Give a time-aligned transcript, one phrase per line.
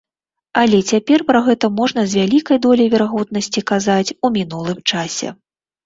[0.61, 5.27] Але цяпер пра гэта можна з вялікай доляй верагоднасці казаць у мінулым часе.